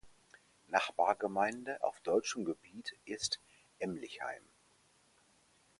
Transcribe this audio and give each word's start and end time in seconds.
Nachbargemeinde 0.69 1.83
auf 1.83 1.99
deutschem 1.99 2.43
Gebiet 2.43 2.95
ist 3.05 3.39
Emlichheim. 3.77 4.41